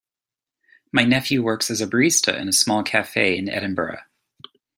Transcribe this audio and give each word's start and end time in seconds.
My 0.91 1.03
nephew 1.03 1.43
works 1.43 1.69
as 1.69 1.79
a 1.79 1.85
barista 1.85 2.35
in 2.35 2.49
a 2.49 2.53
small 2.53 2.81
cafe 2.81 3.37
in 3.37 3.47
Edinburgh. 3.47 3.99